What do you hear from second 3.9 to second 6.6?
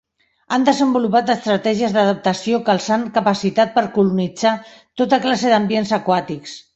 colonitzar tota classe d'ambients aquàtics.